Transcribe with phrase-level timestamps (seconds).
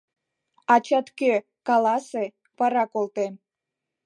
[0.73, 1.33] —Ачат кӧ,
[1.67, 2.23] каласе,
[2.57, 3.33] вара колтем!